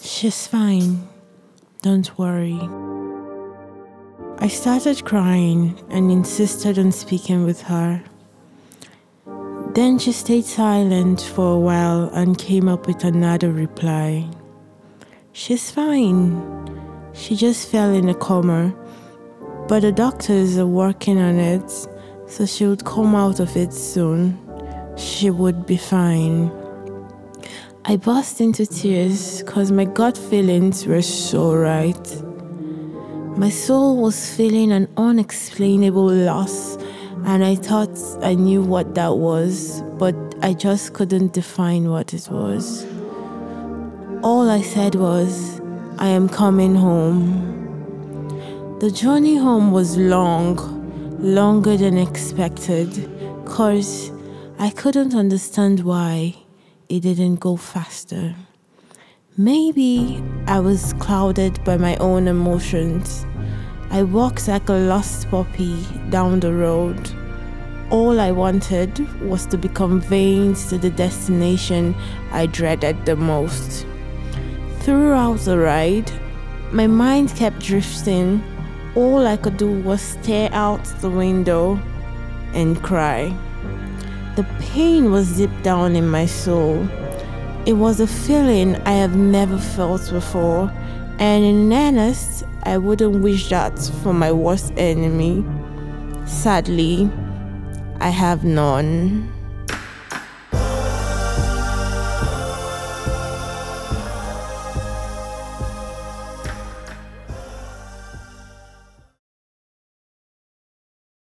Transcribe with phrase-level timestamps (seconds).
[0.00, 1.08] She's fine.
[1.82, 2.60] Don't worry.
[4.38, 8.02] I started crying and insisted on speaking with her.
[9.74, 14.28] Then she stayed silent for a while and came up with another reply.
[15.32, 16.40] She's fine.
[17.12, 18.74] She just fell in a coma,
[19.68, 21.70] but the doctors are working on it,
[22.26, 24.38] so she would come out of it soon.
[24.96, 26.50] She would be fine.
[27.86, 32.22] I burst into tears because my gut feelings were so right.
[33.36, 36.78] My soul was feeling an unexplainable loss,
[37.26, 37.90] and I thought
[38.22, 42.86] I knew what that was, but I just couldn't define what it was.
[44.22, 45.60] All I said was,
[45.98, 47.18] I am coming home.
[48.80, 50.56] The journey home was long,
[51.20, 52.88] longer than expected,
[53.44, 54.10] because
[54.58, 56.36] I couldn't understand why
[56.88, 58.34] it didn't go faster.
[59.36, 63.26] Maybe I was clouded by my own emotions.
[63.90, 67.10] I walked like a lost puppy down the road.
[67.90, 71.94] All I wanted was to be conveyed to the destination
[72.32, 73.86] I dreaded the most.
[74.80, 76.10] Throughout the ride,
[76.72, 78.42] my mind kept drifting.
[78.94, 81.80] All I could do was stare out the window
[82.52, 83.36] and cry.
[84.36, 86.88] The pain was deep down in my soul.
[87.66, 90.72] It was a feeling I have never felt before,
[91.20, 95.44] and in earnest, I wouldn't wish that for my worst enemy.
[96.26, 97.08] Sadly,
[98.00, 99.30] I have none.